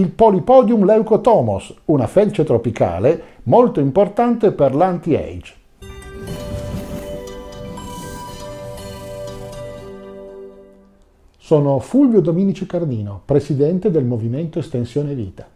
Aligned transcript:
il 0.00 0.08
Polypodium 0.08 0.86
leucotomos, 0.86 1.74
una 1.86 2.06
felce 2.06 2.42
tropicale 2.42 3.22
molto 3.44 3.80
importante 3.80 4.50
per 4.52 4.74
l'anti-age. 4.74 5.54
Sono 11.36 11.78
Fulvio 11.80 12.20
Dominici 12.20 12.64
Cardino, 12.64 13.20
presidente 13.22 13.90
del 13.90 14.04
Movimento 14.06 14.58
Estensione 14.58 15.14
Vita. 15.14 15.46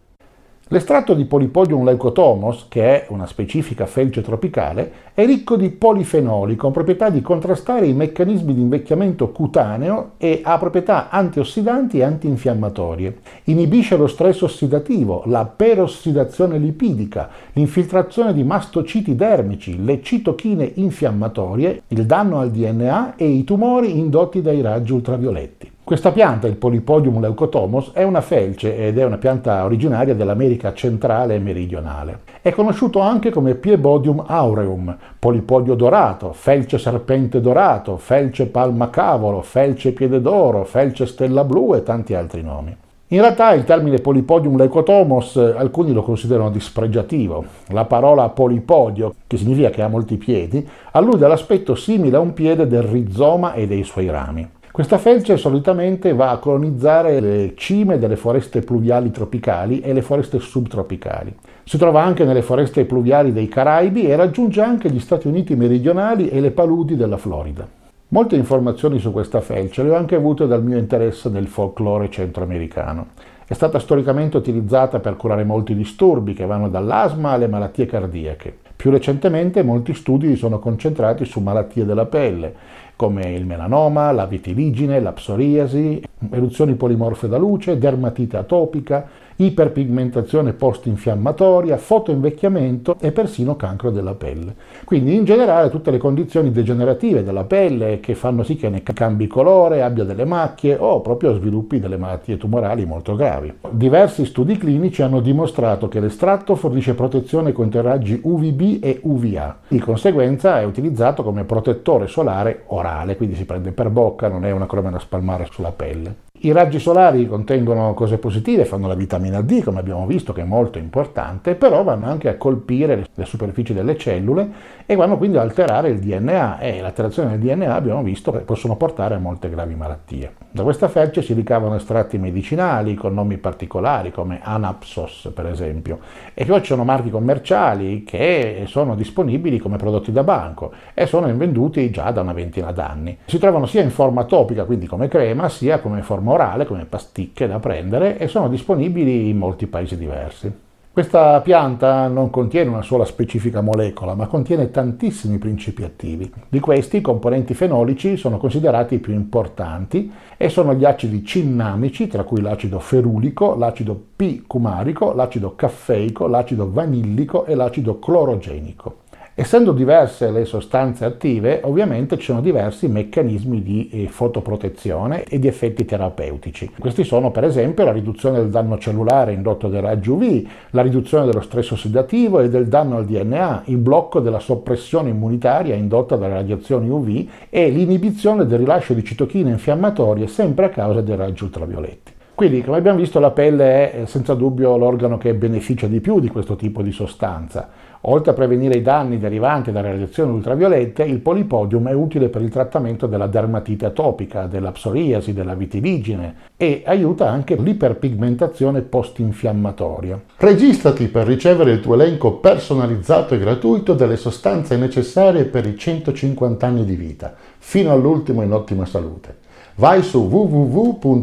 L'estratto 0.69 1.13
di 1.13 1.25
Polypodium 1.25 1.83
leucotomos, 1.83 2.65
che 2.69 2.81
è 2.81 3.05
una 3.09 3.27
specifica 3.27 3.85
felce 3.85 4.23
tropicale, 4.23 4.91
è 5.13 5.23
ricco 5.23 5.57
di 5.57 5.69
polifenoli 5.69 6.55
con 6.55 6.71
proprietà 6.71 7.11
di 7.11 7.21
contrastare 7.21 7.85
i 7.85 7.93
meccanismi 7.93 8.51
di 8.51 8.61
invecchiamento 8.61 9.29
cutaneo 9.29 10.13
e 10.17 10.41
ha 10.43 10.57
proprietà 10.57 11.11
antiossidanti 11.11 11.99
e 11.99 12.03
antinfiammatorie. 12.03 13.17
Inibisce 13.43 13.95
lo 13.95 14.07
stress 14.07 14.41
ossidativo, 14.41 15.21
la 15.27 15.45
perossidazione 15.45 16.57
lipidica, 16.57 17.29
l'infiltrazione 17.53 18.33
di 18.33 18.43
mastociti 18.43 19.15
dermici, 19.15 19.83
le 19.85 20.01
citochine 20.01 20.71
infiammatorie, 20.73 21.83
il 21.89 22.07
danno 22.07 22.39
al 22.39 22.49
DNA 22.49 23.17
e 23.17 23.27
i 23.27 23.43
tumori 23.43 23.99
indotti 23.99 24.41
dai 24.41 24.61
raggi 24.61 24.93
ultravioletti. 24.93 25.73
Questa 25.85 26.11
pianta, 26.11 26.47
il 26.47 26.55
Polypodium 26.55 27.19
leucotomos, 27.19 27.91
è 27.93 28.01
una 28.01 28.21
felce 28.21 28.75
ed 28.75 28.97
è 28.97 29.05
una 29.05 29.19
pianta 29.19 29.63
originaria 29.63 30.15
dell'America 30.15 30.73
centrale 30.73 31.35
e 31.35 31.39
meridionale. 31.39 32.21
È 32.41 32.51
conosciuto 32.53 33.01
anche 33.01 33.29
come 33.29 33.53
Piebodium 33.53 34.23
aureum, 34.25 34.97
polipodio 35.19 35.75
dorato, 35.75 36.33
felce 36.33 36.79
serpente 36.79 37.39
dorato, 37.39 37.97
felce 37.97 38.47
palma 38.47 38.89
cavolo, 38.89 39.43
felce 39.43 39.91
piede 39.91 40.21
d'oro, 40.21 40.63
felce 40.63 41.05
stella 41.05 41.43
blu 41.43 41.75
e 41.75 41.83
tanti 41.83 42.15
altri 42.15 42.41
nomi. 42.41 42.75
In 43.09 43.21
realtà 43.21 43.53
il 43.53 43.63
termine 43.63 43.99
Polypodium 43.99 44.57
leucotomos 44.57 45.37
alcuni 45.37 45.93
lo 45.93 46.01
considerano 46.01 46.49
dispregiativo. 46.49 47.45
La 47.67 47.85
parola 47.85 48.29
polipodio, 48.29 49.13
che 49.27 49.37
significa 49.37 49.69
che 49.69 49.83
ha 49.83 49.87
molti 49.87 50.17
piedi, 50.17 50.67
allude 50.93 51.25
all'aspetto 51.25 51.75
simile 51.75 52.17
a 52.17 52.21
un 52.21 52.33
piede 52.33 52.65
del 52.65 52.81
rizoma 52.81 53.53
e 53.53 53.67
dei 53.67 53.83
suoi 53.83 54.09
rami. 54.09 54.49
Questa 54.75 54.97
felce 54.97 55.37
solitamente 55.37 56.13
va 56.13 56.31
a 56.31 56.37
colonizzare 56.37 57.21
le 57.21 57.53
cime 57.55 57.97
delle 57.97 58.17
foreste 58.17 58.59
pluviali 58.59 59.09
tropicali 59.09 59.79
e 59.79 59.93
le 59.93 60.01
foreste 60.01 60.39
subtropicali. 60.39 61.33
Si 61.63 61.77
trova 61.77 62.03
anche 62.03 62.25
nelle 62.25 62.41
foreste 62.41 62.83
pluviali 62.83 63.31
dei 63.31 63.47
Caraibi 63.47 64.05
e 64.05 64.17
raggiunge 64.17 64.59
anche 64.59 64.89
gli 64.91 64.99
Stati 64.99 65.27
Uniti 65.27 65.55
meridionali 65.55 66.27
e 66.27 66.41
le 66.41 66.51
paludi 66.51 66.97
della 66.97 67.15
Florida. 67.15 67.65
Molte 68.09 68.35
informazioni 68.35 68.99
su 68.99 69.13
questa 69.13 69.39
felce 69.39 69.81
le 69.81 69.91
ho 69.91 69.95
anche 69.95 70.15
avute 70.15 70.45
dal 70.45 70.61
mio 70.61 70.77
interesse 70.77 71.29
nel 71.29 71.47
folklore 71.47 72.09
centroamericano. 72.09 73.07
È 73.47 73.53
stata 73.53 73.79
storicamente 73.79 74.35
utilizzata 74.35 74.99
per 74.99 75.15
curare 75.15 75.45
molti 75.45 75.73
disturbi 75.73 76.33
che 76.33 76.45
vanno 76.45 76.67
dall'asma 76.67 77.29
alle 77.29 77.47
malattie 77.47 77.85
cardiache. 77.85 78.57
Più 78.85 78.93
recentemente 78.93 79.63
molti 79.63 79.95
studi 79.95 80.27
si 80.27 80.35
sono 80.35 80.59
concentrati 80.59 81.25
su 81.25 81.39
malattie 81.39 81.85
della 81.85 82.05
pelle 82.05 82.53
come 82.95 83.33
il 83.33 83.43
melanoma, 83.43 84.11
la 84.11 84.27
vitiligine, 84.27 84.99
la 84.99 85.11
psoriasi, 85.11 86.03
eruzioni 86.29 86.75
polimorfe 86.75 87.27
da 87.27 87.37
luce, 87.37 87.79
dermatite 87.79 88.37
atopica, 88.37 89.07
iperpigmentazione 89.37 90.53
post-infiammatoria, 90.53 91.77
fotoinvecchiamento 91.77 92.97
e 92.99 93.11
persino 93.11 93.55
cancro 93.55 93.91
della 93.91 94.13
pelle. 94.13 94.55
Quindi 94.83 95.15
in 95.15 95.25
generale 95.25 95.69
tutte 95.69 95.91
le 95.91 95.97
condizioni 95.97 96.51
degenerative 96.51 97.23
della 97.23 97.43
pelle 97.43 97.99
che 97.99 98.15
fanno 98.15 98.43
sì 98.43 98.55
che 98.55 98.69
ne 98.69 98.83
cambi 98.83 99.27
colore, 99.27 99.81
abbia 99.81 100.03
delle 100.03 100.25
macchie 100.25 100.77
o 100.79 101.01
proprio 101.01 101.35
sviluppi 101.35 101.79
delle 101.79 101.97
malattie 101.97 102.37
tumorali 102.37 102.85
molto 102.85 103.15
gravi. 103.15 103.53
Diversi 103.69 104.25
studi 104.25 104.57
clinici 104.57 105.01
hanno 105.01 105.19
dimostrato 105.19 105.87
che 105.87 105.99
l'estratto 105.99 106.55
fornisce 106.55 106.93
protezione 106.93 107.51
contro 107.51 107.79
i 107.79 107.83
raggi 107.83 108.19
UVB 108.21 108.83
e 108.83 108.99
UVA. 109.03 109.57
Di 109.67 109.79
conseguenza 109.79 110.59
è 110.59 110.63
utilizzato 110.65 111.23
come 111.23 111.43
protettore 111.43 112.07
solare 112.07 112.63
orale, 112.67 113.17
quindi 113.17 113.35
si 113.35 113.45
prende 113.45 113.71
per 113.71 113.89
bocca, 113.89 114.27
non 114.27 114.45
è 114.45 114.51
una 114.51 114.67
crema 114.67 114.89
da 114.89 114.99
spalmare 114.99 115.47
sulla 115.51 115.71
pelle. 115.71 116.23
I 116.45 116.51
raggi 116.51 116.77
solari 116.77 117.25
contengono 117.25 117.95
cose 117.95 118.19
positive, 118.19 118.65
fanno 118.65 118.85
la 118.85 118.93
vitamina 118.93 119.41
D, 119.41 119.63
come 119.63 119.79
abbiamo 119.79 120.05
visto, 120.05 120.31
che 120.31 120.41
è 120.41 120.43
molto 120.43 120.77
importante, 120.77 121.55
però 121.55 121.81
vanno 121.81 122.05
anche 122.05 122.29
a 122.29 122.37
colpire 122.37 123.07
le 123.11 123.25
superfici 123.25 123.73
delle 123.73 123.97
cellule 123.97 124.47
e 124.85 124.95
vanno 124.95 125.17
quindi 125.17 125.37
ad 125.37 125.43
alterare 125.43 125.89
il 125.89 125.97
DNA 125.97 126.59
e 126.59 126.81
l'alterazione 126.81 127.35
del 127.35 127.39
DNA 127.39 127.73
abbiamo 127.73 128.03
visto 128.03 128.31
che 128.31 128.41
possono 128.41 128.75
portare 128.75 129.15
a 129.15 129.17
molte 129.17 129.49
gravi 129.49 129.73
malattie. 129.73 130.33
Da 130.51 130.61
questa 130.61 130.87
felce 130.87 131.23
si 131.23 131.33
ricavano 131.33 131.75
estratti 131.75 132.19
medicinali 132.19 132.93
con 132.93 133.15
nomi 133.15 133.37
particolari 133.37 134.11
come 134.11 134.39
Anapsos 134.43 135.31
per 135.33 135.47
esempio 135.47 135.97
e 136.35 136.45
poi 136.45 136.59
ci 136.59 136.67
sono 136.67 136.83
marchi 136.83 137.09
commerciali 137.09 138.03
che 138.03 138.65
sono 138.67 138.95
disponibili 138.95 139.57
come 139.57 139.77
prodotti 139.77 140.11
da 140.11 140.23
banco 140.23 140.71
e 140.93 141.07
sono 141.07 141.27
invenduti 141.27 141.89
già 141.89 142.11
da 142.11 142.21
una 142.21 142.33
ventina 142.33 142.71
d'anni. 142.71 143.17
Si 143.25 143.39
trovano 143.39 143.65
sia 143.65 143.81
in 143.81 143.89
forma 143.89 144.25
topica, 144.25 144.63
quindi 144.65 144.85
come 144.85 145.07
crema, 145.07 145.49
sia 145.49 145.79
come 145.79 146.03
forma 146.03 146.33
orale, 146.35 146.65
come 146.65 146.85
pasticche 146.85 147.47
da 147.47 147.59
prendere 147.59 148.17
e 148.17 148.27
sono 148.27 148.47
disponibili 148.47 149.29
in 149.29 149.37
molti 149.37 149.67
paesi 149.67 149.97
diversi. 149.97 150.63
Questa 150.95 151.41
pianta 151.41 152.07
non 152.07 152.29
contiene 152.29 152.69
una 152.69 152.81
sola 152.81 153.03
specifica 153.03 153.59
molecola, 153.59 154.15
ma 154.15 154.27
contiene 154.27 154.71
tantissimi 154.71 155.37
principi 155.39 155.83
attivi. 155.83 156.31
Di 156.47 156.61
questi, 156.61 156.97
i 156.97 157.01
componenti 157.01 157.53
fenolici 157.53 158.15
sono 158.15 158.37
considerati 158.37 158.95
i 158.95 158.99
più 158.99 159.11
importanti 159.11 160.09
e 160.37 160.47
sono 160.47 160.73
gli 160.73 160.85
acidi 160.85 161.25
cinnamici, 161.25 162.07
tra 162.07 162.23
cui 162.23 162.39
l'acido 162.39 162.79
ferulico, 162.79 163.55
l'acido 163.55 164.01
P-cumarico, 164.15 165.11
l'acido 165.11 165.55
caffeico, 165.55 166.27
l'acido 166.27 166.71
vanillico 166.71 167.43
e 167.43 167.55
l'acido 167.55 167.99
clorogenico. 167.99 168.99
Essendo 169.37 169.73
diverse 169.73 170.31
le 170.31 170.45
sostanze 170.45 171.03
attive, 171.03 171.59
ovviamente 171.65 172.17
ci 172.17 172.27
sono 172.27 172.39
diversi 172.39 172.87
meccanismi 172.87 173.61
di 173.61 173.89
eh, 173.89 174.07
fotoprotezione 174.07 175.25
e 175.25 175.39
di 175.39 175.47
effetti 175.49 175.83
terapeutici. 175.83 176.71
Questi 176.79 177.03
sono 177.03 177.31
per 177.31 177.43
esempio 177.43 177.83
la 177.83 177.91
riduzione 177.91 178.37
del 178.37 178.47
danno 178.47 178.77
cellulare 178.77 179.33
indotto 179.33 179.67
dai 179.67 179.81
raggi 179.81 180.09
UV, 180.09 180.47
la 180.69 180.81
riduzione 180.81 181.25
dello 181.25 181.41
stress 181.41 181.71
ossidativo 181.71 182.39
e 182.39 182.47
del 182.47 182.69
danno 182.69 182.95
al 182.95 183.03
DNA, 183.03 183.63
il 183.65 183.75
blocco 183.75 184.21
della 184.21 184.39
soppressione 184.39 185.09
immunitaria 185.09 185.75
indotta 185.75 186.15
dalle 186.15 186.35
radiazioni 186.35 186.87
UV 186.87 187.27
e 187.49 187.69
l'inibizione 187.69 188.45
del 188.45 188.59
rilascio 188.59 188.93
di 188.93 189.03
citochine 189.03 189.49
infiammatorie 189.49 190.27
sempre 190.27 190.67
a 190.67 190.69
causa 190.69 191.01
dei 191.01 191.17
raggi 191.17 191.43
ultravioletti. 191.43 192.13
Quindi, 192.35 192.63
come 192.63 192.77
abbiamo 192.77 192.99
visto, 192.99 193.19
la 193.19 193.31
pelle 193.31 193.91
è 193.91 194.05
senza 194.05 194.33
dubbio 194.33 194.77
l'organo 194.77 195.17
che 195.17 195.33
beneficia 195.33 195.87
di 195.87 196.01
più 196.01 196.19
di 196.19 196.27
questo 196.27 196.55
tipo 196.55 196.81
di 196.81 196.91
sostanza. 196.91 197.69
Oltre 198.07 198.31
a 198.31 198.33
prevenire 198.35 198.77
i 198.77 198.83
danni 198.83 199.17
derivanti 199.17 199.71
dalle 199.71 199.89
radiazioni 199.91 200.31
ultraviolette, 200.31 201.01
il 201.03 201.21
polipodium 201.21 201.87
è 201.87 201.93
utile 201.93 202.29
per 202.29 202.43
il 202.43 202.49
trattamento 202.49 203.07
della 203.07 203.25
dermatite 203.25 203.87
atopica, 203.87 204.45
della 204.45 204.71
psoriasi, 204.71 205.33
della 205.33 205.55
vitiligine 205.55 206.35
e 206.55 206.83
aiuta 206.85 207.27
anche 207.27 207.55
l'iperpigmentazione 207.55 208.81
post-infiammatoria. 208.81 210.21
Registrati 210.37 211.07
per 211.07 211.25
ricevere 211.25 211.71
il 211.71 211.79
tuo 211.79 211.95
elenco 211.95 212.33
personalizzato 212.33 213.33
e 213.33 213.39
gratuito 213.39 213.95
delle 213.95 214.17
sostanze 214.17 214.77
necessarie 214.77 215.45
per 215.45 215.65
i 215.65 215.75
150 215.75 216.67
anni 216.67 216.85
di 216.85 216.95
vita, 216.95 217.33
fino 217.57 217.91
all'ultimo 217.91 218.43
in 218.43 218.51
ottima 218.53 218.85
salute. 218.85 219.37
Vai 219.77 220.03
su 220.03 220.19
www.mev.cx, 220.19 221.15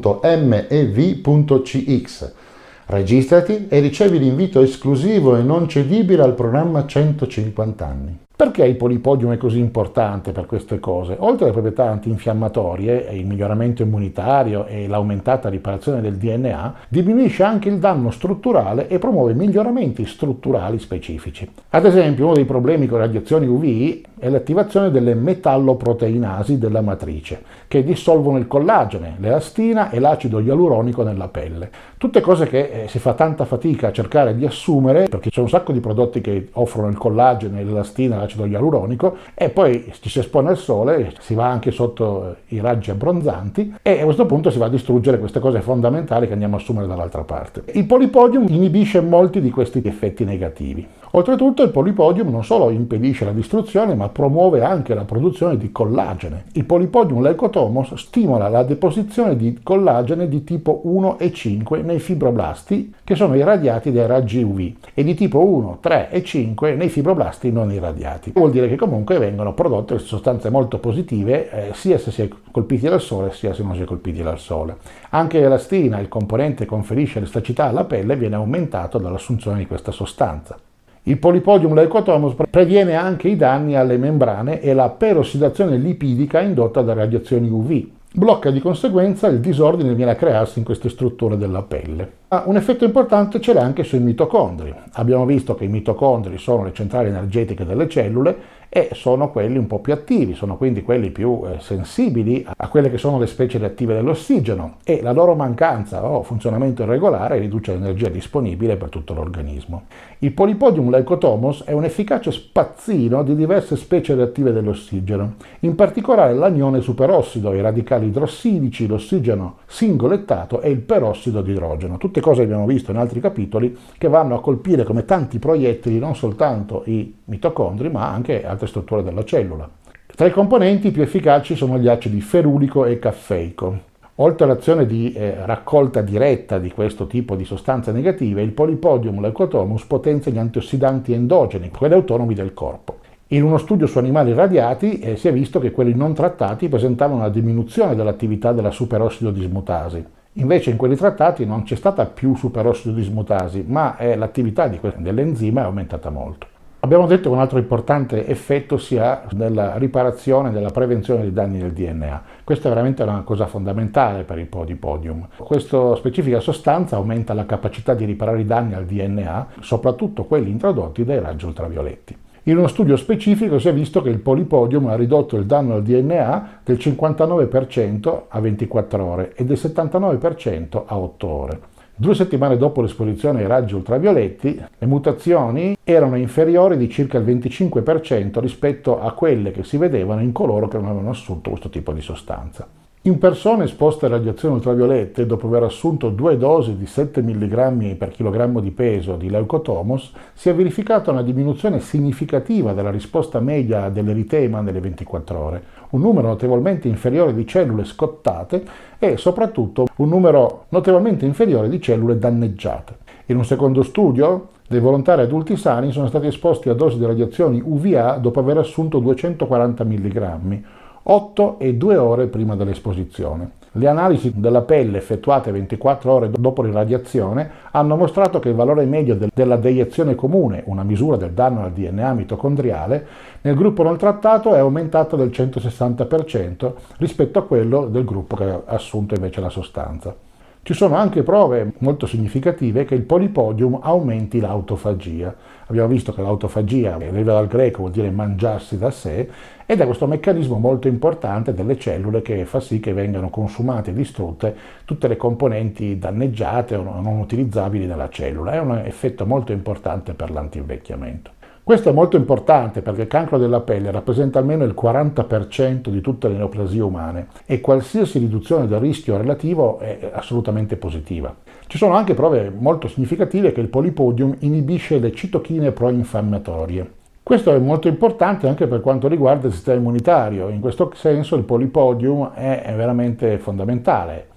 registrati 2.92 3.66
e 3.69 3.80
ricevi 3.80 4.19
l'invito 4.19 4.60
esclusivo 4.60 5.36
e 5.36 5.42
non 5.42 5.69
cedibile 5.69 6.22
al 6.22 6.34
programma 6.34 6.86
150 6.86 7.86
anni. 7.86 8.19
Perché 8.42 8.64
il 8.64 8.75
polipodium 8.75 9.34
è 9.34 9.36
così 9.36 9.60
importante 9.60 10.32
per 10.32 10.47
queste 10.47 10.80
cose? 10.80 11.14
Oltre 11.20 11.44
alle 11.44 11.53
proprietà 11.53 11.88
antinfiammatorie, 11.88 13.06
il 13.12 13.25
miglioramento 13.25 13.82
immunitario 13.82 14.66
e 14.66 14.88
l'aumentata 14.88 15.48
riparazione 15.48 16.00
del 16.00 16.16
DNA, 16.16 16.75
diminuisce 16.88 17.44
anche 17.44 17.69
il 17.69 17.78
danno 17.78 18.10
strutturale 18.10 18.88
e 18.88 18.98
promuove 18.98 19.34
miglioramenti 19.34 20.04
strutturali 20.06 20.80
specifici. 20.80 21.48
Ad 21.71 21.86
esempio, 21.86 22.24
uno 22.24 22.34
dei 22.34 22.44
problemi 22.44 22.89
con 22.89 22.98
le 22.98 23.06
radiazioni 23.06 23.47
UV 23.47 24.10
è 24.22 24.28
l'attivazione 24.28 24.92
delle 24.92 25.15
metalloproteinasi 25.15 26.56
della 26.56 26.80
matrice, 26.80 27.42
che 27.66 27.83
dissolvono 27.83 28.39
il 28.39 28.47
collagene, 28.47 29.16
l'elastina 29.18 29.91
e 29.91 29.98
l'acido 29.98 30.39
ialuronico 30.39 31.03
nella 31.03 31.27
pelle. 31.27 31.71
Tutte 31.97 32.21
cose 32.21 32.47
che 32.47 32.84
eh, 32.84 32.89
si 32.89 33.00
fa 33.00 33.15
tanta 33.15 33.44
fatica 33.44 33.89
a 33.89 33.92
cercare 33.92 34.36
di 34.36 34.47
assumere, 34.47 35.09
perché 35.09 35.30
c'è 35.30 35.41
un 35.41 35.48
sacco 35.48 35.72
di 35.72 35.80
prodotti 35.80 36.21
che 36.21 36.50
offrono 36.53 36.89
il 36.89 36.97
collagene, 36.97 37.65
l'elastina, 37.65 38.16
l'acido 38.16 38.31
l'acido 38.32 38.46
ialuronico 38.46 39.16
e 39.34 39.50
poi 39.50 39.92
ci 40.00 40.08
si 40.08 40.18
espone 40.18 40.50
al 40.50 40.56
sole, 40.56 41.14
si 41.20 41.34
va 41.34 41.48
anche 41.48 41.70
sotto 41.70 42.36
i 42.48 42.60
raggi 42.60 42.90
abbronzanti 42.90 43.74
e 43.82 44.00
a 44.00 44.04
questo 44.04 44.26
punto 44.26 44.50
si 44.50 44.58
va 44.58 44.66
a 44.66 44.70
distruggere 44.70 45.18
queste 45.18 45.40
cose 45.40 45.60
fondamentali 45.60 46.26
che 46.26 46.32
andiamo 46.32 46.56
a 46.56 46.58
assumere 46.58 46.86
dall'altra 46.86 47.22
parte. 47.22 47.64
Il 47.72 47.84
polipodium 47.84 48.46
inibisce 48.48 49.00
molti 49.00 49.40
di 49.40 49.50
questi 49.50 49.82
effetti 49.84 50.24
negativi. 50.24 50.86
Oltretutto 51.14 51.62
il 51.62 51.68
polipodium 51.68 52.30
non 52.30 52.42
solo 52.42 52.70
impedisce 52.70 53.26
la 53.26 53.32
distruzione, 53.32 53.94
ma 53.94 54.09
promuove 54.09 54.62
anche 54.62 54.94
la 54.94 55.04
produzione 55.04 55.59
di 55.59 55.70
collagene. 55.70 56.44
Il 56.53 56.64
polipodium 56.64 57.20
leucotomos 57.20 57.92
stimola 57.97 58.48
la 58.48 58.62
deposizione 58.62 59.36
di 59.36 59.60
collagene 59.62 60.26
di 60.26 60.42
tipo 60.42 60.80
1 60.84 61.18
e 61.18 61.30
5 61.30 61.82
nei 61.82 61.98
fibroblasti 61.98 62.94
che 63.04 63.14
sono 63.14 63.34
irradiati 63.34 63.92
dai 63.92 64.06
raggi 64.06 64.42
UV 64.42 64.72
e 64.94 65.04
di 65.04 65.12
tipo 65.12 65.44
1, 65.44 65.78
3 65.82 66.09
e 66.10 66.22
5 66.24 66.76
nei 66.76 66.88
fibroblasti 66.88 67.53
non 67.53 67.70
irradiati. 67.70 68.32
Vuol 68.34 68.50
dire 68.50 68.66
che 68.68 68.76
comunque 68.76 69.18
vengono 69.18 69.53
prodotte 69.53 69.98
sostanze 69.98 70.48
molto 70.48 70.78
positive 70.78 71.50
eh, 71.50 71.74
sia 71.74 71.98
se 71.98 72.10
si 72.10 72.22
è 72.22 72.28
colpiti 72.50 72.88
dal 72.88 73.03
sole 73.03 73.32
sia 73.32 73.53
se 73.53 73.62
non 73.62 73.74
si 73.74 73.82
è 73.82 73.84
colpiti 73.84 74.22
dal 74.22 74.38
sole. 74.38 74.78
Anche 75.10 75.41
l'elastina, 75.41 76.00
il 76.00 76.08
componente 76.08 76.65
che 76.65 76.70
conferisce 76.70 77.18
elasticità 77.18 77.66
alla 77.66 77.84
pelle, 77.84 78.16
viene 78.16 78.36
aumentato 78.36 78.97
dall'assunzione 78.97 79.58
di 79.58 79.66
questa 79.66 79.91
sostanza. 79.91 80.58
Il 81.04 81.19
polipodium 81.19 81.75
leucotomus 81.75 82.34
previene 82.49 82.95
anche 82.95 83.27
i 83.27 83.34
danni 83.34 83.75
alle 83.75 83.97
membrane 83.97 84.60
e 84.60 84.72
la 84.72 84.89
perossidazione 84.89 85.77
lipidica 85.77 86.41
indotta 86.41 86.81
da 86.83 86.93
radiazioni 86.93 87.49
UV. 87.49 87.87
Blocca 88.15 88.53
di 88.53 88.60
conseguenza 88.60 89.27
il 89.27 89.41
disordine 89.41 89.89
che 89.89 89.95
viene 89.97 90.13
a 90.13 90.16
crearsi 90.16 90.60
in 90.60 90.65
queste 90.65 90.89
strutture 90.89 91.37
della 91.37 91.63
pelle. 91.63 92.09
Ma 92.28 92.45
un 92.47 92.54
effetto 92.54 92.84
importante 92.84 93.41
ce 93.41 93.53
l'ha 93.53 93.63
anche 93.63 93.83
sui 93.83 93.99
mitocondri. 93.99 94.72
Abbiamo 94.93 95.27
visto 95.27 95.57
che 95.57 95.65
i 95.65 95.69
mitocondri 95.69 96.39
sono 96.39 96.63
le 96.63 96.72
centrali 96.72 97.09
energetiche 97.09 97.65
delle 97.65 97.89
cellule 97.89 98.37
e 98.74 98.89
sono 98.95 99.30
quelli 99.30 99.59
un 99.59 99.66
po' 99.66 99.80
più 99.80 99.92
attivi, 99.92 100.33
sono 100.33 100.57
quindi 100.57 100.83
quelli 100.83 101.10
più 101.10 101.42
eh, 101.45 101.60
sensibili 101.60 102.42
a 102.57 102.69
quelle 102.69 102.91
che 102.91 102.97
sono 102.97 103.19
le 103.19 103.27
specie 103.27 103.59
reattive 103.59 103.92
dell'ossigeno 103.92 104.77
e 104.83 105.03
la 105.03 105.13
loro 105.13 105.34
mancanza 105.34 106.03
o 106.03 106.22
funzionamento 106.22 106.83
irregolare 106.83 107.39
riduce 107.39 107.74
l'energia 107.74 108.09
disponibile 108.09 108.78
per 108.78 108.89
tutto 108.89 109.13
l'organismo. 109.13 109.83
Il 110.21 110.33
Polipodium 110.33 110.89
leucotomos 110.89 111.65
è 111.65 111.72
un 111.72 111.84
efficace 111.84 112.30
spazzino 112.33 113.22
di 113.22 113.34
diverse 113.34 113.77
specie 113.77 114.15
reattive 114.15 114.53
dell'ossigeno, 114.53 115.34
in 115.60 115.75
particolare 115.75 116.33
l'anione 116.33 116.80
superossido, 116.80 117.53
i 117.53 117.60
radicali 117.60 118.07
idrossidici, 118.07 118.86
l'ossigeno 118.86 119.57
singolettato 119.66 120.63
e 120.63 120.71
il 120.71 120.80
perossido 120.80 121.42
di 121.42 121.51
idrogeno, 121.51 121.98
tutte 121.98 122.22
cose 122.22 122.39
che 122.39 122.45
abbiamo 122.45 122.65
visto 122.65 122.91
in 122.91 122.97
altri 122.97 123.21
capitoli 123.21 123.77
che 123.98 124.09
vanno 124.09 124.34
a 124.34 124.41
colpire 124.41 124.84
come 124.84 125.04
tanti 125.04 125.39
proiettili 125.39 125.98
non 125.98 126.16
soltanto 126.16 126.84
i 126.86 127.16
mitocondri 127.27 127.91
ma 127.91 128.10
anche 128.10 128.42
altre 128.62 128.66
strutture 128.66 129.03
della 129.03 129.24
cellula. 129.24 129.68
Tra 130.14 130.26
i 130.26 130.30
componenti 130.30 130.91
più 130.91 131.03
efficaci 131.03 131.56
sono 131.56 131.78
gli 131.78 131.88
acidi 131.88 132.20
ferulico 132.20 132.84
e 132.84 132.98
caffeico. 132.98 133.91
Oltre 134.16 134.44
all'azione 134.44 134.86
di 134.86 135.12
eh, 135.14 135.34
raccolta 135.47 136.03
diretta 136.03 136.59
di 136.59 136.70
questo 136.70 137.06
tipo 137.06 137.34
di 137.34 137.44
sostanze 137.44 137.92
negative, 137.92 138.42
il 138.42 138.53
polipodium 138.53 139.20
leucotomus 139.20 139.84
potenzia 139.84 140.30
gli 140.30 140.38
antiossidanti 140.38 141.12
endogeni, 141.12 141.70
quelli 141.70 141.94
autonomi 141.94 142.34
del 142.34 142.53
corpo. 142.53 142.98
In 143.28 143.42
uno 143.42 143.56
studio 143.56 143.86
su 143.86 143.97
animali 143.97 144.34
radiati 144.34 144.98
eh, 144.98 145.16
si 145.16 145.28
è 145.28 145.32
visto 145.32 145.58
che 145.58 145.70
quelli 145.70 145.94
non 145.94 146.12
trattati 146.12 146.68
presentavano 146.68 147.20
una 147.20 147.30
diminuzione 147.30 147.94
dell'attività 147.94 148.53
della 148.53 148.70
superossido 148.70 149.30
dismutasi. 149.30 150.04
Invece 150.34 150.70
in 150.70 150.76
quelli 150.76 150.97
trattati 150.97 151.47
non 151.47 151.62
c'è 151.62 151.74
stata 151.74 152.04
più 152.04 152.34
superossido 152.34 152.94
dismutasi, 152.94 153.65
ma 153.66 153.97
eh, 153.97 154.15
l'attività 154.15 154.68
dell'enzima 154.68 155.62
è 155.62 155.65
aumentata 155.65 156.10
molto. 156.10 156.52
Abbiamo 156.84 157.06
detto 157.06 157.28
che 157.28 157.34
un 157.36 157.40
altro 157.40 157.58
importante 157.58 158.26
effetto 158.26 158.76
sia 158.76 159.22
nella 159.34 159.76
riparazione 159.76 160.48
e 160.48 160.52
nella 160.52 160.70
prevenzione 160.70 161.20
dei 161.20 161.32
danni 161.32 161.60
del 161.60 161.70
DNA. 161.70 162.22
Questa 162.42 162.66
è 162.66 162.72
veramente 162.72 163.04
una 163.04 163.22
cosa 163.22 163.46
fondamentale 163.46 164.24
per 164.24 164.38
il 164.38 164.46
podipodium. 164.46 165.28
Questa 165.36 165.94
specifica 165.94 166.40
sostanza 166.40 166.96
aumenta 166.96 167.34
la 167.34 167.46
capacità 167.46 167.94
di 167.94 168.04
riparare 168.04 168.40
i 168.40 168.46
danni 168.46 168.74
al 168.74 168.86
DNA, 168.86 169.46
soprattutto 169.60 170.24
quelli 170.24 170.50
introdotti 170.50 171.04
dai 171.04 171.20
raggi 171.20 171.44
ultravioletti. 171.44 172.16
In 172.46 172.58
uno 172.58 172.66
studio 172.66 172.96
specifico 172.96 173.60
si 173.60 173.68
è 173.68 173.72
visto 173.72 174.02
che 174.02 174.10
il 174.10 174.18
polipodium 174.18 174.88
ha 174.88 174.96
ridotto 174.96 175.36
il 175.36 175.46
danno 175.46 175.74
al 175.74 175.84
DNA 175.84 176.62
del 176.64 176.78
59% 176.78 178.22
a 178.26 178.40
24 178.40 179.04
ore 179.04 179.32
e 179.36 179.44
del 179.44 179.56
79% 179.56 180.82
a 180.84 180.98
8 180.98 181.26
ore. 181.28 181.60
Due 181.94 182.15
settimane 182.15 182.56
dopo 182.56 182.80
l'esposizione 182.80 183.41
ai 183.41 183.47
raggi 183.47 183.74
ultravioletti, 183.74 184.60
le 184.78 184.86
mutazioni 184.86 185.77
erano 185.84 186.16
inferiori 186.16 186.78
di 186.78 186.89
circa 186.89 187.18
il 187.18 187.24
25% 187.24 188.41
rispetto 188.41 188.98
a 188.98 189.12
quelle 189.12 189.50
che 189.50 189.62
si 189.62 189.77
vedevano 189.77 190.22
in 190.22 190.33
coloro 190.33 190.68
che 190.68 190.78
non 190.78 190.86
avevano 190.86 191.10
assunto 191.10 191.50
questo 191.50 191.68
tipo 191.68 191.92
di 191.92 192.00
sostanza. 192.00 192.66
In 193.04 193.19
persone 193.19 193.65
esposte 193.65 194.07
a 194.07 194.10
radiazioni 194.10 194.54
ultraviolette, 194.54 195.27
dopo 195.27 195.49
aver 195.49 195.65
assunto 195.65 196.09
due 196.10 196.37
dosi 196.37 196.77
di 196.77 196.87
7 196.87 197.21
mg 197.21 197.97
per 197.97 198.10
chilogrammo 198.10 198.60
di 198.60 198.71
peso 198.71 199.16
di 199.16 199.28
leucotomos, 199.28 200.13
si 200.34 200.49
è 200.49 200.54
verificata 200.54 201.10
una 201.10 201.25
diminuzione 201.25 201.81
significativa 201.81 202.72
della 202.75 202.93
risposta 202.93 203.41
media 203.41 203.89
dell'eritema 203.89 204.60
nelle 204.60 204.78
24 204.78 205.37
ore, 205.37 205.63
un 205.91 206.01
numero 206.01 206.28
notevolmente 206.28 206.87
inferiore 206.87 207.34
di 207.34 207.45
cellule 207.45 207.83
scottate 207.83 208.63
e 209.01 209.16
soprattutto 209.16 209.89
un 209.97 210.09
numero 210.09 210.66
notevolmente 210.69 211.27
inferiore 211.27 211.69
di 211.69 211.81
cellule 211.81 212.21
danneggiate. 212.21 212.99
In 213.27 213.37
un 213.37 213.45
secondo 213.45 213.83
studio, 213.83 214.51
dei 214.69 214.78
volontari 214.78 215.22
adulti 215.22 215.57
sani 215.57 215.91
sono 215.91 216.07
stati 216.07 216.28
esposti 216.28 216.69
a 216.69 216.75
dosi 216.75 216.99
di 216.99 217.04
radiazioni 217.04 217.60
UVA 217.60 218.19
dopo 218.19 218.39
aver 218.39 218.59
assunto 218.59 219.01
240 219.01 219.83
mg 219.83 220.63
8 221.04 221.59
e 221.59 221.75
2 221.75 221.97
ore 221.97 222.27
prima 222.27 222.54
dell'esposizione. 222.54 223.60
Le 223.72 223.89
analisi 223.89 224.33
della 224.37 224.60
pelle 224.60 224.99
effettuate 224.99 225.51
24 225.51 226.13
ore 226.13 226.31
dopo 226.31 226.63
l'irradiazione 226.63 227.51
hanno 227.71 227.97
mostrato 227.97 228.39
che 228.39 228.51
il 228.51 228.54
valore 228.54 228.84
medio 228.84 229.16
della 229.33 229.57
deiezione 229.57 230.15
comune, 230.15 230.63
una 230.66 230.83
misura 230.83 231.16
del 231.16 231.33
danno 231.33 231.63
al 231.63 231.72
DNA 231.72 232.13
mitocondriale, 232.13 233.07
nel 233.41 233.54
gruppo 233.54 233.83
non 233.83 233.97
trattato 233.97 234.54
è 234.54 234.59
aumentato 234.59 235.16
del 235.16 235.31
160% 235.31 236.72
rispetto 236.99 237.39
a 237.39 237.47
quello 237.47 237.87
del 237.87 238.04
gruppo 238.04 238.37
che 238.37 238.45
ha 238.45 238.63
assunto 238.66 239.15
invece 239.15 239.41
la 239.41 239.49
sostanza. 239.49 240.15
Ci 240.64 240.74
sono 240.74 240.94
anche 240.94 241.24
prove 241.24 241.72
molto 241.78 242.06
significative 242.06 242.84
che 242.84 242.94
il 242.94 243.03
polipodium 243.03 243.80
aumenti 243.82 244.38
l'autofagia. 244.38 245.34
Abbiamo 245.66 245.88
visto 245.88 246.12
che 246.12 246.22
l'autofagia 246.22 246.98
deriva 246.98 247.32
dal 247.32 247.48
greco, 247.48 247.78
vuol 247.78 247.91
dire 247.91 248.12
mangiarsi 248.12 248.78
da 248.78 248.92
sé, 248.92 249.28
ed 249.66 249.80
è 249.80 249.84
questo 249.84 250.06
meccanismo 250.06 250.59
molto 250.59 250.86
importante 250.86 251.53
delle 251.53 251.76
cellule 251.76 252.22
che 252.22 252.44
fa 252.44 252.60
sì 252.60 252.78
che 252.78 252.92
vengano 252.92 253.28
consumate 253.28 253.91
e 253.91 253.94
distrutte 253.94 254.54
tutte 254.84 255.09
le 255.09 255.16
componenti 255.16 255.98
danneggiate 255.98 256.76
o 256.76 256.85
non 256.85 257.18
utilizzabili 257.18 257.87
nella 257.87 258.08
cellula. 258.08 258.52
È 258.52 258.61
un 258.61 258.82
effetto 258.85 259.26
molto 259.26 259.50
importante 259.50 260.14
per 260.14 260.30
l'antivecchiamento. 260.30 261.41
Questo 261.64 261.90
è 261.90 261.92
molto 261.92 262.16
importante 262.16 262.82
perché 262.82 263.02
il 263.02 263.06
cancro 263.06 263.38
della 263.38 263.61
pelle 263.61 263.92
rappresenta 263.92 264.40
almeno 264.40 264.64
il 264.64 264.75
40% 264.76 265.90
di 265.90 266.00
tutte 266.00 266.26
le 266.26 266.35
neoplasie 266.35 266.82
umane 266.82 267.28
e 267.47 267.61
qualsiasi 267.61 268.18
riduzione 268.18 268.66
del 268.66 268.80
rischio 268.80 269.16
relativo 269.16 269.78
è 269.78 270.11
assolutamente 270.12 270.76
positiva. 270.76 271.32
Ci 271.68 271.78
sono 271.78 271.94
anche 271.94 272.14
prove 272.14 272.50
molto 272.50 272.88
significative 272.88 273.52
che 273.52 273.61
il 273.61 273.68
polipodium 273.68 274.35
inibisce 274.40 274.98
le 274.98 275.12
citochine 275.12 275.70
pro-infiammatorie. 275.70 276.90
Questo 277.22 277.54
è 277.54 277.58
molto 277.58 277.87
importante 277.87 278.48
anche 278.48 278.66
per 278.66 278.80
quanto 278.80 279.06
riguarda 279.06 279.46
il 279.46 279.52
sistema 279.52 279.78
immunitario, 279.78 280.48
in 280.48 280.58
questo 280.58 280.90
senso 280.96 281.37
il 281.37 281.44
polipodium 281.44 282.32
è 282.32 282.75
veramente 282.76 283.38
fondamentale 283.38 284.30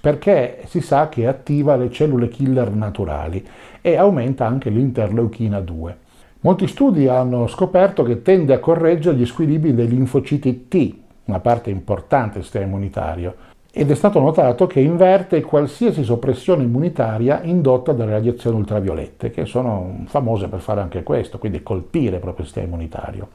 perché 0.00 0.62
si 0.66 0.80
sa 0.80 1.08
che 1.08 1.28
attiva 1.28 1.76
le 1.76 1.88
cellule 1.92 2.26
killer 2.26 2.72
naturali 2.72 3.46
e 3.80 3.96
aumenta 3.96 4.44
anche 4.44 4.68
l'interleuchina 4.68 5.60
2. 5.60 6.01
Molti 6.44 6.66
studi 6.66 7.06
hanno 7.06 7.46
scoperto 7.46 8.02
che 8.02 8.20
tende 8.20 8.52
a 8.52 8.58
correggere 8.58 9.16
gli 9.16 9.24
squilibri 9.24 9.74
dei 9.74 9.86
linfociti 9.86 10.66
T, 10.66 10.94
una 11.26 11.38
parte 11.38 11.70
importante 11.70 12.34
del 12.34 12.42
sistema 12.42 12.64
immunitario, 12.64 13.34
ed 13.70 13.88
è 13.88 13.94
stato 13.94 14.18
notato 14.18 14.66
che 14.66 14.80
inverte 14.80 15.40
qualsiasi 15.42 16.02
soppressione 16.02 16.64
immunitaria 16.64 17.42
indotta 17.44 17.92
dalle 17.92 18.10
radiazioni 18.10 18.56
ultraviolette, 18.56 19.30
che 19.30 19.44
sono 19.44 20.02
famose 20.06 20.48
per 20.48 20.58
fare 20.58 20.80
anche 20.80 21.04
questo, 21.04 21.38
quindi 21.38 21.62
colpire 21.62 22.18
proprio 22.18 22.40
il 22.40 22.46
sistema 22.46 22.66
immunitario. 22.66 23.28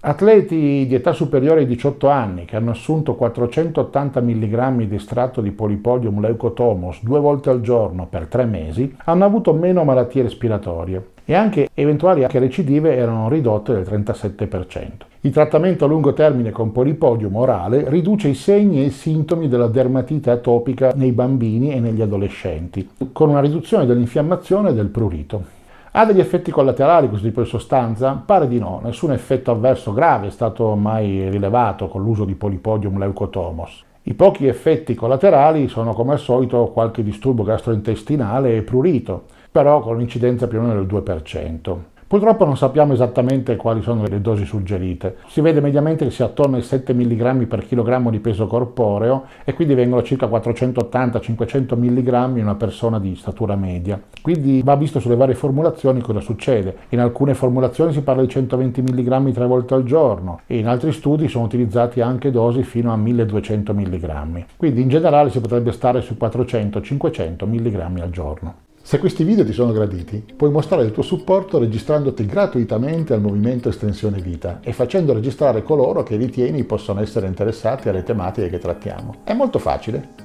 Atleti 0.00 0.86
di 0.86 0.94
età 0.94 1.12
superiore 1.12 1.60
ai 1.60 1.66
18 1.66 2.08
anni 2.08 2.46
che 2.46 2.56
hanno 2.56 2.70
assunto 2.70 3.14
480 3.14 4.22
mg 4.22 4.84
di 4.84 4.94
estratto 4.94 5.42
di 5.42 5.50
polipodium 5.50 6.18
leucotomos 6.18 7.02
due 7.02 7.20
volte 7.20 7.50
al 7.50 7.60
giorno 7.60 8.06
per 8.06 8.26
tre 8.26 8.44
mesi 8.44 8.94
hanno 9.04 9.24
avuto 9.24 9.54
meno 9.54 9.82
malattie 9.82 10.22
respiratorie 10.22 11.12
e 11.24 11.34
anche 11.34 11.68
eventuali 11.74 12.26
recidive 12.26 12.94
erano 12.94 13.28
ridotte 13.28 13.72
del 13.72 13.82
37%. 13.82 14.90
Il 15.20 15.32
trattamento 15.32 15.86
a 15.86 15.88
lungo 15.88 16.12
termine 16.12 16.50
con 16.50 16.70
polipodium 16.70 17.34
orale 17.36 17.88
riduce 17.88 18.28
i 18.28 18.34
segni 18.34 18.82
e 18.82 18.86
i 18.86 18.90
sintomi 18.90 19.48
della 19.48 19.68
dermatite 19.68 20.30
atopica 20.30 20.92
nei 20.94 21.12
bambini 21.12 21.72
e 21.72 21.80
negli 21.80 22.02
adolescenti, 22.02 22.90
con 23.12 23.30
una 23.30 23.40
riduzione 23.40 23.86
dell'infiammazione 23.86 24.70
e 24.70 24.74
del 24.74 24.88
prurito. 24.88 25.62
Ha 25.92 26.04
degli 26.04 26.20
effetti 26.20 26.50
collaterali 26.50 27.08
questo 27.08 27.26
tipo 27.26 27.40
di 27.40 27.48
sostanza? 27.48 28.20
Pare 28.26 28.48
di 28.48 28.58
no, 28.58 28.80
nessun 28.82 29.12
effetto 29.12 29.50
avverso 29.50 29.92
grave 29.92 30.26
è 30.26 30.30
stato 30.30 30.74
mai 30.74 31.30
rilevato 31.30 31.88
con 31.88 32.02
l'uso 32.02 32.24
di 32.24 32.34
polipodium 32.34 32.98
leucotomos. 32.98 33.84
I 34.02 34.12
pochi 34.12 34.46
effetti 34.46 34.94
collaterali 34.94 35.68
sono 35.68 35.94
come 35.94 36.12
al 36.12 36.18
solito 36.18 36.66
qualche 36.66 37.02
disturbo 37.02 37.44
gastrointestinale 37.44 38.56
e 38.56 38.62
prurito, 38.62 39.22
però 39.54 39.78
con 39.78 39.94
un'incidenza 39.94 40.48
più 40.48 40.58
o 40.58 40.62
meno 40.62 40.74
del 40.74 40.84
2%. 40.84 41.76
Purtroppo 42.08 42.44
non 42.44 42.56
sappiamo 42.56 42.92
esattamente 42.92 43.54
quali 43.54 43.82
sono 43.82 44.02
le 44.02 44.20
dosi 44.20 44.44
suggerite. 44.44 45.18
Si 45.28 45.40
vede 45.40 45.60
mediamente 45.60 46.04
che 46.04 46.10
sia 46.10 46.24
attorno 46.24 46.56
ai 46.56 46.62
7 46.62 46.92
mg 46.92 47.46
per 47.46 47.64
chilogrammo 47.64 48.10
di 48.10 48.18
peso 48.18 48.48
corporeo 48.48 49.26
e 49.44 49.54
quindi 49.54 49.74
vengono 49.74 50.02
circa 50.02 50.26
480-500 50.26 51.78
mg 51.78 52.36
in 52.36 52.42
una 52.42 52.56
persona 52.56 52.98
di 52.98 53.14
statura 53.14 53.54
media. 53.54 54.00
Quindi 54.20 54.60
va 54.64 54.74
visto 54.74 54.98
sulle 54.98 55.14
varie 55.14 55.36
formulazioni 55.36 56.00
cosa 56.00 56.18
succede. 56.18 56.74
In 56.88 56.98
alcune 56.98 57.34
formulazioni 57.34 57.92
si 57.92 58.02
parla 58.02 58.22
di 58.22 58.28
120 58.28 58.82
mg 58.82 59.32
tre 59.32 59.46
volte 59.46 59.74
al 59.74 59.84
giorno 59.84 60.40
e 60.48 60.58
in 60.58 60.66
altri 60.66 60.90
studi 60.90 61.28
sono 61.28 61.44
utilizzati 61.44 62.00
anche 62.00 62.32
dosi 62.32 62.64
fino 62.64 62.92
a 62.92 62.96
1200 62.96 63.72
mg. 63.72 64.44
Quindi 64.56 64.82
in 64.82 64.88
generale 64.88 65.30
si 65.30 65.40
potrebbe 65.40 65.70
stare 65.70 66.00
su 66.00 66.16
400-500 66.20 67.46
mg 67.46 68.00
al 68.00 68.10
giorno. 68.10 68.63
Se 68.86 68.98
questi 68.98 69.24
video 69.24 69.46
ti 69.46 69.54
sono 69.54 69.72
graditi, 69.72 70.22
puoi 70.36 70.50
mostrare 70.50 70.84
il 70.84 70.92
tuo 70.92 71.02
supporto 71.02 71.58
registrandoti 71.58 72.26
gratuitamente 72.26 73.14
al 73.14 73.22
movimento 73.22 73.70
Estensione 73.70 74.20
Vita 74.20 74.60
e 74.62 74.74
facendo 74.74 75.14
registrare 75.14 75.62
coloro 75.62 76.02
che 76.02 76.16
ritieni 76.16 76.64
possano 76.64 77.00
essere 77.00 77.26
interessati 77.26 77.88
alle 77.88 78.02
tematiche 78.02 78.50
che 78.50 78.58
trattiamo. 78.58 79.22
È 79.24 79.32
molto 79.32 79.58
facile. 79.58 80.23